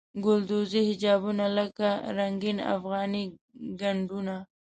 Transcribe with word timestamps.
ګلدوزي 0.25 0.81
حجابونه 0.89 1.45
لکه 1.57 1.87
رنګین 2.17 2.57
افغاني 2.75 3.23
ګنډونه. 3.79 4.35